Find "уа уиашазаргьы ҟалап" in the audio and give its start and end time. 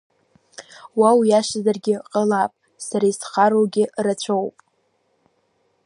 0.99-2.51